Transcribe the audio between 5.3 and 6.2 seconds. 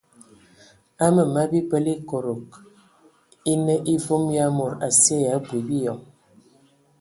abui biyɔŋ.